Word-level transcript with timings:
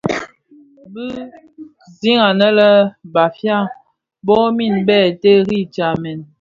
Bi 0.93 1.07
sig 1.97 2.15
anë 2.27 2.49
lè 2.57 2.69
Bafia 3.13 3.57
bomid 4.25 4.73
bè 4.87 4.99
terri 5.21 5.59
tsamèn. 5.73 6.19